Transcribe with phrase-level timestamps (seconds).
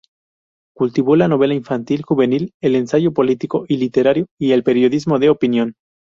[0.75, 5.75] Cultivó la novela infantil-juvenil, el ensayo político y literario y el periodismo de opinión.